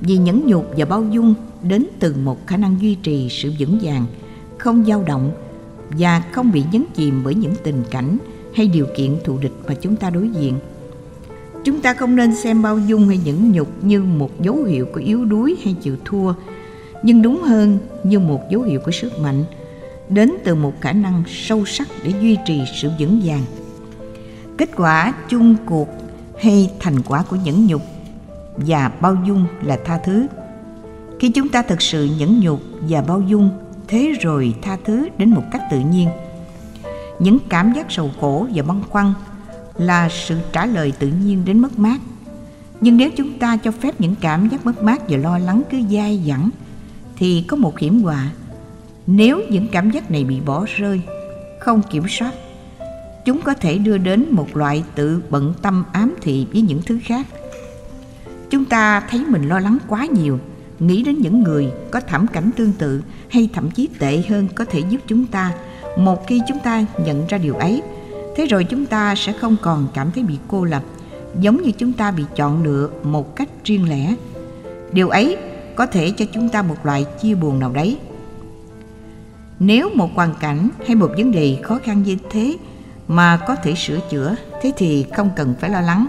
Vì 0.00 0.16
nhẫn 0.16 0.46
nhục 0.46 0.70
và 0.76 0.84
bao 0.84 1.04
dung 1.04 1.34
đến 1.62 1.86
từ 1.98 2.14
một 2.24 2.46
khả 2.46 2.56
năng 2.56 2.80
duy 2.80 2.94
trì 2.94 3.28
sự 3.30 3.52
vững 3.58 3.78
vàng, 3.82 4.06
không 4.58 4.84
dao 4.84 5.02
động 5.02 5.32
và 5.90 6.22
không 6.32 6.52
bị 6.52 6.64
nhấn 6.72 6.84
chìm 6.94 7.22
bởi 7.24 7.34
những 7.34 7.54
tình 7.62 7.82
cảnh 7.90 8.18
hay 8.54 8.68
điều 8.68 8.86
kiện 8.96 9.16
thù 9.24 9.38
địch 9.38 9.52
mà 9.66 9.74
chúng 9.74 9.96
ta 9.96 10.10
đối 10.10 10.28
diện. 10.28 10.58
Chúng 11.64 11.80
ta 11.80 11.94
không 11.94 12.16
nên 12.16 12.34
xem 12.34 12.62
bao 12.62 12.78
dung 12.78 13.08
hay 13.08 13.20
nhẫn 13.24 13.52
nhục 13.52 13.84
như 13.84 14.02
một 14.02 14.40
dấu 14.40 14.62
hiệu 14.62 14.86
của 14.86 15.00
yếu 15.00 15.24
đuối 15.24 15.56
hay 15.64 15.76
chịu 15.82 15.96
thua, 16.04 16.32
nhưng 17.02 17.22
đúng 17.22 17.42
hơn 17.42 17.78
như 18.04 18.18
một 18.18 18.40
dấu 18.50 18.62
hiệu 18.62 18.80
của 18.84 18.90
sức 18.90 19.18
mạnh, 19.18 19.44
đến 20.08 20.32
từ 20.44 20.54
một 20.54 20.72
khả 20.80 20.92
năng 20.92 21.22
sâu 21.26 21.64
sắc 21.64 21.88
để 22.04 22.12
duy 22.20 22.38
trì 22.46 22.60
sự 22.82 22.90
vững 22.98 23.20
vàng. 23.24 23.44
Kết 24.58 24.70
quả 24.76 25.14
chung 25.28 25.56
cuộc 25.66 25.88
hay 26.38 26.70
thành 26.80 27.02
quả 27.02 27.24
của 27.30 27.36
nhẫn 27.36 27.66
nhục 27.66 27.82
và 28.56 28.88
bao 29.00 29.16
dung 29.26 29.46
là 29.62 29.78
tha 29.84 29.98
thứ. 30.04 30.26
Khi 31.20 31.28
chúng 31.28 31.48
ta 31.48 31.62
thực 31.62 31.82
sự 31.82 32.08
nhẫn 32.18 32.40
nhục 32.40 32.60
và 32.88 33.02
bao 33.02 33.20
dung 33.20 33.50
thế 33.88 34.12
rồi 34.20 34.54
tha 34.62 34.76
thứ 34.84 35.08
đến 35.18 35.30
một 35.30 35.42
cách 35.52 35.62
tự 35.70 35.80
nhiên. 35.80 36.08
Những 37.18 37.38
cảm 37.48 37.72
giác 37.72 37.86
sầu 37.88 38.10
khổ 38.20 38.46
và 38.54 38.62
băn 38.62 38.82
khoăn 38.90 39.12
là 39.78 40.08
sự 40.08 40.38
trả 40.52 40.66
lời 40.66 40.92
tự 40.98 41.08
nhiên 41.08 41.44
đến 41.44 41.58
mất 41.58 41.78
mát. 41.78 42.00
Nhưng 42.80 42.96
nếu 42.96 43.10
chúng 43.16 43.38
ta 43.38 43.56
cho 43.56 43.70
phép 43.70 44.00
những 44.00 44.14
cảm 44.20 44.48
giác 44.48 44.66
mất 44.66 44.82
mát 44.82 45.02
và 45.08 45.16
lo 45.16 45.38
lắng 45.38 45.62
cứ 45.70 45.78
dai 45.90 46.22
dẳng, 46.26 46.50
thì 47.16 47.44
có 47.48 47.56
một 47.56 47.78
hiểm 47.78 48.02
họa. 48.02 48.30
Nếu 49.06 49.40
những 49.50 49.68
cảm 49.68 49.90
giác 49.90 50.10
này 50.10 50.24
bị 50.24 50.40
bỏ 50.40 50.64
rơi, 50.76 51.00
không 51.60 51.82
kiểm 51.90 52.02
soát, 52.08 52.32
chúng 53.24 53.42
có 53.42 53.54
thể 53.54 53.78
đưa 53.78 53.98
đến 53.98 54.26
một 54.30 54.56
loại 54.56 54.84
tự 54.94 55.22
bận 55.30 55.54
tâm 55.62 55.84
ám 55.92 56.14
thị 56.22 56.46
với 56.52 56.62
những 56.62 56.82
thứ 56.86 56.98
khác. 57.04 57.26
Chúng 58.50 58.64
ta 58.64 59.00
thấy 59.00 59.24
mình 59.28 59.48
lo 59.48 59.58
lắng 59.58 59.78
quá 59.88 60.06
nhiều 60.06 60.38
nghĩ 60.78 61.02
đến 61.02 61.18
những 61.18 61.42
người 61.42 61.70
có 61.90 62.00
thảm 62.00 62.26
cảnh 62.26 62.50
tương 62.56 62.72
tự 62.72 63.02
hay 63.28 63.48
thậm 63.52 63.70
chí 63.70 63.88
tệ 63.98 64.22
hơn 64.28 64.48
có 64.54 64.64
thể 64.64 64.80
giúp 64.88 65.00
chúng 65.06 65.26
ta, 65.26 65.52
một 65.98 66.26
khi 66.26 66.40
chúng 66.48 66.58
ta 66.58 66.84
nhận 66.98 67.26
ra 67.26 67.38
điều 67.38 67.54
ấy, 67.54 67.82
thế 68.36 68.46
rồi 68.46 68.64
chúng 68.64 68.86
ta 68.86 69.14
sẽ 69.14 69.32
không 69.32 69.56
còn 69.62 69.88
cảm 69.94 70.10
thấy 70.10 70.24
bị 70.24 70.38
cô 70.48 70.64
lập, 70.64 70.82
giống 71.40 71.62
như 71.62 71.70
chúng 71.72 71.92
ta 71.92 72.10
bị 72.10 72.24
chọn 72.36 72.62
lựa 72.62 72.90
một 73.02 73.36
cách 73.36 73.48
riêng 73.64 73.88
lẻ. 73.88 74.14
Điều 74.92 75.08
ấy 75.08 75.36
có 75.74 75.86
thể 75.86 76.10
cho 76.16 76.24
chúng 76.32 76.48
ta 76.48 76.62
một 76.62 76.86
loại 76.86 77.06
chia 77.22 77.34
buồn 77.34 77.58
nào 77.58 77.72
đấy. 77.72 77.98
Nếu 79.58 79.90
một 79.94 80.10
hoàn 80.14 80.34
cảnh 80.40 80.68
hay 80.86 80.94
một 80.94 81.10
vấn 81.16 81.32
đề 81.32 81.58
khó 81.62 81.78
khăn 81.84 82.02
như 82.02 82.16
thế 82.30 82.56
mà 83.08 83.36
có 83.36 83.54
thể 83.54 83.74
sửa 83.74 83.98
chữa, 84.10 84.34
thế 84.62 84.72
thì 84.76 85.06
không 85.16 85.30
cần 85.36 85.54
phải 85.60 85.70
lo 85.70 85.80
lắng. 85.80 86.06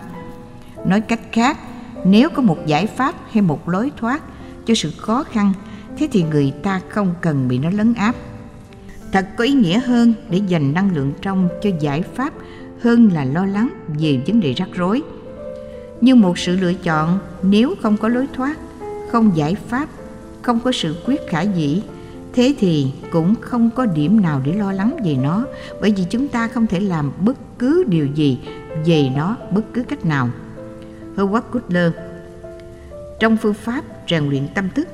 Nói 0.85 1.01
cách 1.01 1.19
khác, 1.31 1.57
nếu 2.05 2.29
có 2.29 2.41
một 2.41 2.57
giải 2.65 2.87
pháp 2.87 3.15
hay 3.31 3.41
một 3.41 3.69
lối 3.69 3.91
thoát 3.97 4.23
cho 4.67 4.75
sự 4.75 4.91
khó 4.97 5.23
khăn, 5.23 5.53
thế 5.97 6.07
thì 6.11 6.23
người 6.23 6.53
ta 6.63 6.81
không 6.89 7.13
cần 7.21 7.47
bị 7.47 7.57
nó 7.57 7.69
lấn 7.69 7.93
áp. 7.93 8.15
Thật 9.11 9.27
có 9.37 9.43
ý 9.43 9.53
nghĩa 9.53 9.79
hơn 9.79 10.13
để 10.29 10.41
dành 10.47 10.73
năng 10.73 10.95
lượng 10.95 11.13
trong 11.21 11.49
cho 11.63 11.69
giải 11.79 12.01
pháp 12.01 12.33
hơn 12.81 13.11
là 13.13 13.25
lo 13.25 13.45
lắng 13.45 13.69
về 13.99 14.21
vấn 14.27 14.39
đề 14.39 14.53
rắc 14.53 14.69
rối. 14.73 15.01
Như 16.01 16.15
một 16.15 16.39
sự 16.39 16.57
lựa 16.57 16.73
chọn, 16.73 17.19
nếu 17.41 17.75
không 17.81 17.97
có 17.97 18.07
lối 18.07 18.27
thoát, 18.33 18.57
không 19.11 19.37
giải 19.37 19.55
pháp, 19.55 19.89
không 20.41 20.59
có 20.59 20.71
sự 20.71 20.95
quyết 21.05 21.21
khả 21.27 21.41
dĩ, 21.41 21.81
thế 22.33 22.55
thì 22.59 22.91
cũng 23.11 23.35
không 23.41 23.69
có 23.69 23.85
điểm 23.85 24.21
nào 24.21 24.41
để 24.45 24.53
lo 24.53 24.71
lắng 24.71 24.97
về 25.05 25.15
nó, 25.15 25.45
bởi 25.81 25.93
vì 25.97 26.03
chúng 26.09 26.27
ta 26.27 26.47
không 26.47 26.67
thể 26.67 26.79
làm 26.79 27.11
bất 27.25 27.37
cứ 27.59 27.83
điều 27.87 28.05
gì 28.05 28.39
về 28.85 29.09
nó 29.15 29.37
bất 29.51 29.61
cứ 29.73 29.83
cách 29.83 30.05
nào. 30.05 30.29
Howard 31.15 31.41
Cutler, 31.41 31.91
trong 33.19 33.37
phương 33.37 33.53
pháp 33.53 33.83
rèn 34.09 34.29
luyện 34.29 34.47
tâm 34.53 34.69
thức 34.75 34.87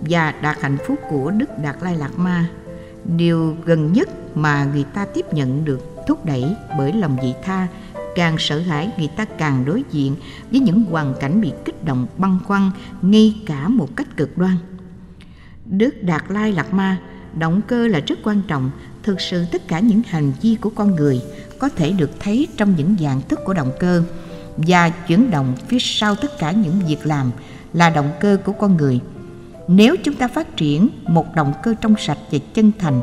và 0.00 0.34
đạt 0.42 0.60
hạnh 0.60 0.76
phúc 0.86 0.98
của 1.10 1.30
Đức 1.30 1.58
Đạt 1.62 1.76
Lai 1.80 1.96
Lạt 1.96 2.18
Ma. 2.18 2.48
Điều 3.16 3.56
gần 3.64 3.92
nhất 3.92 4.36
mà 4.36 4.64
người 4.64 4.84
ta 4.94 5.04
tiếp 5.04 5.26
nhận 5.32 5.64
được 5.64 5.80
thúc 6.06 6.24
đẩy 6.24 6.56
bởi 6.78 6.92
lòng 6.92 7.16
vị 7.22 7.34
tha, 7.42 7.66
càng 8.14 8.36
sợ 8.38 8.58
hãi 8.58 8.92
người 8.98 9.08
ta 9.16 9.24
càng 9.24 9.64
đối 9.64 9.84
diện 9.90 10.16
với 10.50 10.60
những 10.60 10.84
hoàn 10.84 11.14
cảnh 11.20 11.40
bị 11.40 11.52
kích 11.64 11.84
động, 11.84 12.06
băn 12.18 12.38
khoăn 12.44 12.70
ngay 13.02 13.42
cả 13.46 13.68
một 13.68 13.88
cách 13.96 14.16
cực 14.16 14.38
đoan. 14.38 14.56
Đức 15.64 16.02
đạt 16.02 16.22
lai 16.28 16.52
lạt 16.52 16.74
ma 16.74 16.98
động 17.38 17.60
cơ 17.66 17.88
là 17.88 18.00
rất 18.06 18.18
quan 18.24 18.42
trọng. 18.48 18.70
Thực 19.02 19.20
sự 19.20 19.44
tất 19.52 19.68
cả 19.68 19.80
những 19.80 20.02
hành 20.08 20.32
vi 20.42 20.54
của 20.60 20.70
con 20.70 20.94
người 20.94 21.20
có 21.58 21.68
thể 21.68 21.92
được 21.92 22.10
thấy 22.20 22.48
trong 22.56 22.74
những 22.76 22.96
dạng 23.00 23.20
thức 23.28 23.40
của 23.44 23.54
động 23.54 23.70
cơ 23.80 24.02
và 24.56 24.88
chuyển 24.88 25.30
động 25.30 25.56
phía 25.68 25.78
sau 25.80 26.14
tất 26.14 26.38
cả 26.38 26.52
những 26.52 26.80
việc 26.88 27.06
làm 27.06 27.30
là 27.72 27.90
động 27.90 28.10
cơ 28.20 28.36
của 28.44 28.52
con 28.52 28.76
người. 28.76 29.00
Nếu 29.68 29.96
chúng 30.04 30.14
ta 30.14 30.28
phát 30.28 30.56
triển 30.56 30.88
một 31.06 31.34
động 31.34 31.52
cơ 31.62 31.74
trong 31.80 31.94
sạch 31.98 32.18
và 32.30 32.38
chân 32.54 32.72
thành, 32.78 33.00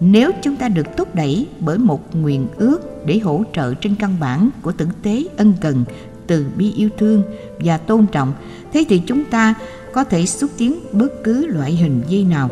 nếu 0.00 0.30
chúng 0.42 0.56
ta 0.56 0.68
được 0.68 0.96
thúc 0.96 1.14
đẩy 1.14 1.46
bởi 1.60 1.78
một 1.78 2.16
nguyện 2.16 2.46
ước 2.56 3.06
để 3.06 3.18
hỗ 3.18 3.42
trợ 3.54 3.74
trên 3.74 3.94
căn 3.94 4.16
bản 4.20 4.50
của 4.62 4.72
tử 4.72 4.88
tế 5.02 5.24
ân 5.36 5.54
cần 5.60 5.84
từ 6.26 6.46
bi 6.56 6.72
yêu 6.72 6.88
thương 6.98 7.22
và 7.58 7.78
tôn 7.78 8.06
trọng, 8.06 8.32
thế 8.72 8.84
thì 8.88 9.02
chúng 9.06 9.24
ta 9.24 9.54
có 9.92 10.04
thể 10.04 10.26
xúc 10.26 10.50
tiến 10.58 10.80
bất 10.92 11.24
cứ 11.24 11.46
loại 11.46 11.72
hình 11.72 12.02
dây 12.08 12.24
nào. 12.24 12.48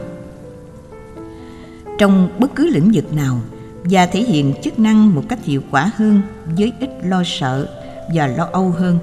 Trong 1.99 2.29
bất 2.39 2.55
cứ 2.55 2.67
lĩnh 2.67 2.91
vực 2.95 3.13
nào 3.13 3.41
và 3.85 4.07
thể 4.07 4.21
hiện 4.21 4.55
chức 4.63 4.79
năng 4.79 5.15
một 5.15 5.23
cách 5.29 5.45
hiệu 5.45 5.63
quả 5.71 5.91
hơn 5.97 6.21
với 6.57 6.73
ít 6.81 6.91
lo 7.03 7.23
sợ 7.27 7.69
và 8.15 8.27
lo 8.27 8.49
âu 8.53 8.71
hơn 8.71 8.99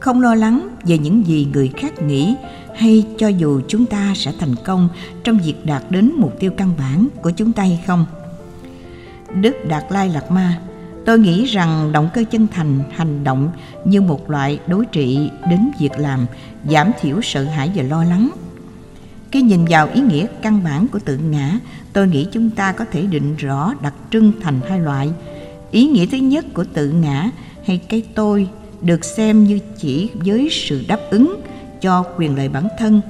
không 0.00 0.20
lo 0.20 0.34
lắng 0.34 0.68
về 0.84 0.98
những 0.98 1.26
gì 1.26 1.48
người 1.52 1.70
khác 1.76 2.02
nghĩ, 2.02 2.34
hay 2.76 3.04
cho 3.18 3.28
dù 3.28 3.60
chúng 3.68 3.86
ta 3.86 4.12
sẽ 4.16 4.32
thành 4.40 4.54
công 4.64 4.88
trong 5.24 5.38
việc 5.38 5.66
đạt 5.66 5.82
đến 5.90 6.12
mục 6.16 6.40
tiêu 6.40 6.50
căn 6.56 6.72
bản 6.78 7.08
của 7.22 7.30
chúng 7.30 7.52
ta 7.52 7.62
hay 7.62 7.80
không. 7.86 8.06
Đức 9.40 9.56
đạt 9.68 9.84
lai 9.90 10.08
lạt 10.08 10.30
ma, 10.30 10.60
tôi 11.04 11.18
nghĩ 11.18 11.44
rằng 11.44 11.92
động 11.92 12.08
cơ 12.14 12.24
chân 12.30 12.46
thành, 12.52 12.80
hành 12.96 13.24
động 13.24 13.50
như 13.84 14.00
một 14.00 14.30
loại 14.30 14.58
đối 14.66 14.86
trị 14.86 15.30
đến 15.50 15.70
việc 15.80 15.92
làm, 15.98 16.26
giảm 16.70 16.90
thiểu 17.00 17.20
sợ 17.22 17.44
hãi 17.44 17.70
và 17.74 17.82
lo 17.82 18.04
lắng. 18.04 18.30
Khi 19.32 19.42
nhìn 19.42 19.64
vào 19.68 19.88
ý 19.94 20.00
nghĩa 20.00 20.26
căn 20.42 20.64
bản 20.64 20.88
của 20.88 20.98
tự 20.98 21.16
ngã, 21.16 21.58
tôi 21.92 22.08
nghĩ 22.08 22.26
chúng 22.32 22.50
ta 22.50 22.72
có 22.72 22.84
thể 22.92 23.02
định 23.02 23.36
rõ, 23.36 23.74
đặc 23.82 23.94
trưng 24.10 24.32
thành 24.40 24.60
hai 24.68 24.80
loại. 24.80 25.10
Ý 25.70 25.86
nghĩa 25.86 26.06
thứ 26.06 26.16
nhất 26.16 26.44
của 26.54 26.64
tự 26.74 26.90
ngã 26.90 27.30
hay 27.66 27.78
cái 27.88 28.02
tôi 28.14 28.48
được 28.82 29.04
xem 29.04 29.44
như 29.44 29.58
chỉ 29.78 30.10
với 30.14 30.48
sự 30.50 30.84
đáp 30.88 31.00
ứng 31.10 31.40
cho 31.80 32.04
quyền 32.16 32.36
lợi 32.36 32.48
bản 32.48 32.68
thân. 32.78 33.00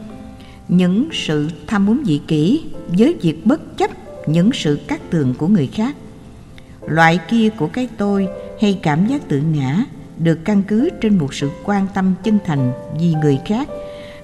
Những 0.68 1.08
sự 1.12 1.48
tham 1.66 1.87
muốn 1.87 2.02
dị 2.06 2.20
kỷ 2.26 2.64
với 2.98 3.16
việc 3.22 3.46
bất 3.46 3.76
chấp 3.76 3.90
những 4.28 4.50
sự 4.54 4.78
cắt 4.88 5.00
tường 5.10 5.34
của 5.38 5.46
người 5.46 5.66
khác. 5.66 5.96
Loại 6.87 7.18
kia 7.30 7.48
của 7.48 7.66
cái 7.66 7.88
tôi 7.96 8.28
hay 8.60 8.78
cảm 8.82 9.06
giác 9.06 9.28
tự 9.28 9.40
ngã 9.40 9.84
được 10.18 10.38
căn 10.44 10.62
cứ 10.68 10.90
trên 11.00 11.18
một 11.18 11.34
sự 11.34 11.50
quan 11.64 11.87
tâm 11.94 12.14
chân 12.25 12.38
thành 12.44 12.72
vì 13.00 13.14
người 13.22 13.38
khác 13.46 13.68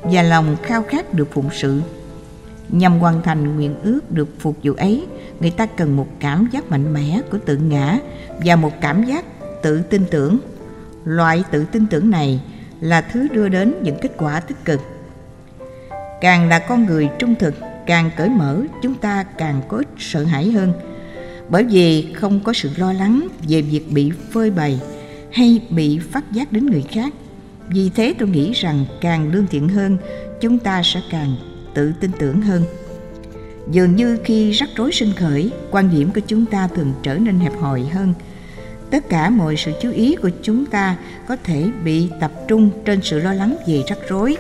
và 0.02 0.22
lòng 0.22 0.56
khao 0.62 0.82
khát 0.82 1.14
được 1.14 1.28
phụng 1.32 1.48
sự. 1.52 1.80
Nhằm 2.68 2.98
hoàn 2.98 3.22
thành 3.22 3.56
nguyện 3.56 3.74
ước 3.82 4.10
được 4.10 4.28
phục 4.40 4.56
vụ 4.62 4.72
ấy, 4.72 5.06
người 5.40 5.50
ta 5.50 5.66
cần 5.66 5.96
một 5.96 6.06
cảm 6.20 6.48
giác 6.52 6.70
mạnh 6.70 6.92
mẽ 6.92 7.20
của 7.30 7.38
tự 7.38 7.56
ngã 7.56 7.98
và 8.44 8.56
một 8.56 8.72
cảm 8.80 9.04
giác 9.04 9.24
tự 9.62 9.82
tin 9.82 10.04
tưởng 10.10 10.38
loại 11.04 11.44
tự 11.50 11.64
tin 11.64 11.87
tưởng 11.87 12.11
này 12.11 12.40
là 12.80 13.00
thứ 13.00 13.28
đưa 13.28 13.49
đến 13.49 13.75
những 13.82 13.96
kết 14.02 14.12
quả 14.16 14.40
tích 14.40 14.64
cực. 14.64 14.80
Càng 16.20 16.49
là 16.49 16.58
con 16.58 16.87
người 16.87 17.08
trung 17.18 17.34
thực, 17.34 17.54
càng 17.87 18.11
cởi 18.16 18.28
mở, 18.28 18.61
chúng 18.82 18.94
ta 18.94 19.23
càng 19.23 19.62
có 19.68 19.76
ít 19.76 19.87
sợ 19.99 20.25
hãi 20.25 20.50
hơn. 20.50 20.73
Bởi 21.49 21.64
vì 21.64 22.12
không 22.14 22.40
có 22.40 22.52
sự 22.52 22.70
lo 22.76 22.92
lắng 22.92 23.28
về 23.49 23.62
việc 23.62 23.92
bị 23.92 24.12
phơi 24.32 24.50
bày 24.50 24.80
hay 25.32 25.61
bị 25.70 25.99
phát 25.99 26.32
giác 26.32 26.52
đến 26.52 26.66
người 26.66 26.84
khác. 26.90 27.12
Vì 27.68 27.90
thế 27.90 28.14
tôi 28.18 28.28
nghĩ 28.28 28.52
rằng 28.52 28.84
càng 29.00 29.32
lương 29.32 29.46
thiện 29.46 29.68
hơn, 29.68 29.99
chúng 30.40 30.58
ta 30.58 30.82
sẽ 30.84 31.00
càng 31.11 31.37
tự 31.75 31.92
tin 32.00 32.11
tưởng 32.18 32.42
hơn. 32.42 32.62
Dường 33.70 33.96
như 33.96 34.18
khi 34.25 34.50
rắc 34.50 34.68
rối 34.76 34.92
sinh 34.92 35.12
khởi, 35.12 35.50
quan 35.70 35.90
điểm 35.90 36.11
của 36.14 36.20
chúng 36.26 36.46
ta 36.46 36.68
thường 36.68 36.92
trở 37.02 37.14
nên 37.14 37.38
hẹp 37.38 37.52
hòi 37.61 37.82
hơn 37.82 38.14
tất 38.90 39.08
cả 39.08 39.30
mọi 39.30 39.56
sự 39.56 39.72
chú 39.82 39.90
ý 39.90 40.16
của 40.16 40.30
chúng 40.42 40.66
ta 40.66 40.96
có 41.28 41.36
thể 41.44 41.70
bị 41.84 42.10
tập 42.20 42.32
trung 42.48 42.70
trên 42.84 43.00
sự 43.02 43.18
lo 43.18 43.32
lắng 43.32 43.56
về 43.66 43.82
rắc 43.88 43.98
rối. 44.08 44.36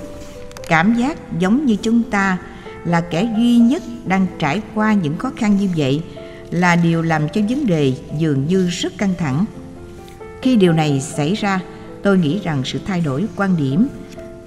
Cảm 0.68 0.94
giác 0.94 1.38
giống 1.38 1.66
như 1.66 1.76
chúng 1.82 2.02
ta 2.02 2.38
là 2.84 3.00
kẻ 3.00 3.34
duy 3.36 3.56
nhất 3.56 3.82
đang 4.06 4.26
trải 4.38 4.62
qua 4.74 4.92
những 4.92 5.18
khó 5.18 5.30
khăn 5.36 5.56
như 5.56 5.68
vậy 5.76 6.02
là 6.50 6.76
điều 6.76 7.02
làm 7.02 7.28
cho 7.28 7.40
vấn 7.48 7.66
đề 7.66 7.92
dường 8.18 8.46
như 8.46 8.68
rất 8.68 8.98
căng 8.98 9.14
thẳng. 9.18 9.44
Khi 10.42 10.56
điều 10.56 10.72
này 10.72 11.00
xảy 11.00 11.34
ra, 11.34 11.60
tôi 12.02 12.18
nghĩ 12.18 12.40
rằng 12.44 12.62
sự 12.64 12.80
thay 12.86 13.00
đổi 13.00 13.26
quan 13.36 13.56
điểm, 13.56 13.88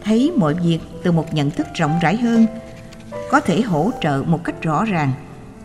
thấy 0.04 0.32
mọi 0.36 0.54
việc 0.54 0.80
từ 1.04 1.12
một 1.12 1.34
nhận 1.34 1.52
thức 1.52 1.68
rộng 1.76 2.00
rãi 2.02 2.18
hơn, 2.18 2.46
có 3.32 3.40
thể 3.40 3.62
hỗ 3.62 3.92
trợ 4.02 4.24
một 4.28 4.44
cách 4.44 4.62
rõ 4.62 4.86
ràng. 4.86 5.12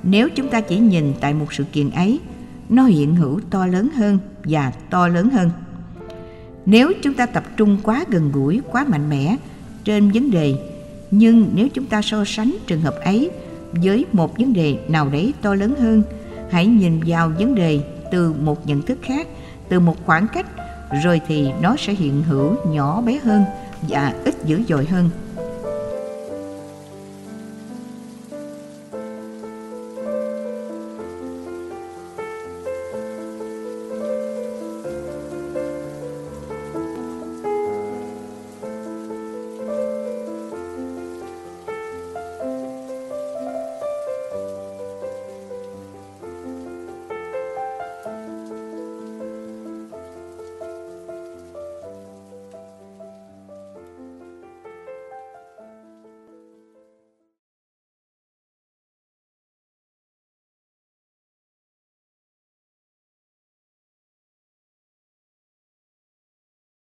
Nếu 0.03 0.29
chúng 0.29 0.49
ta 0.49 0.61
chỉ 0.61 0.79
nhìn 0.79 1.15
tại 1.21 1.35
một 1.35 1.53
sự 1.53 1.65
kiện 1.73 1.91
ấy 1.91 2.21
nó 2.73 2.85
hiện 2.85 3.17
hữu 3.17 3.41
to 3.51 3.67
lớn 3.67 3.89
hơn 3.97 4.19
và 4.45 4.73
to 4.91 5.09
lớn 5.09 5.31
hơn. 5.31 5.51
Nếu 6.67 6.93
chúng 7.03 7.15
ta 7.15 7.27
tập 7.27 7.45
trung 7.57 7.79
quá 7.83 8.05
gần 8.09 8.33
gũi, 8.33 8.61
quá 8.71 8.85
mạnh 8.89 9.11
mẽ 9.11 9.37
trên 9.85 10.11
vấn 10.11 10.31
đề, 10.31 10.55
nhưng 11.11 11.51
nếu 11.55 11.69
chúng 11.69 11.87
ta 11.87 12.03
so 12.03 12.25
sánh 12.27 12.57
trường 12.67 12.81
hợp 12.81 12.95
ấy 13.05 13.31
với 13.73 14.05
một 14.13 14.39
vấn 14.39 14.53
đề 14.53 14.79
nào 14.89 15.09
đấy 15.09 15.35
to 15.43 15.55
lớn 15.55 15.75
hơn, 15.81 16.03
hãy 16.51 16.67
nhìn 16.67 17.01
vào 17.07 17.33
vấn 17.39 17.55
đề 17.55 17.81
từ 18.11 18.33
một 18.33 18.67
nhận 18.67 18.83
thức 18.83 18.99
khác, 19.03 19.29
từ 19.69 19.81
một 19.81 19.97
khoảng 20.07 20.27
cách, 20.29 20.47
rồi 21.05 21.21
thì 21.29 21.51
nó 21.61 21.77
sẽ 21.79 21.93
hiện 21.93 22.23
hữu 22.23 22.57
nhỏ 22.67 23.01
bé 23.01 23.19
hơn 23.25 23.45
và 23.89 24.15
ít 24.25 24.35
dữ 24.45 24.63
dội 24.69 24.87
hơn. 24.87 25.11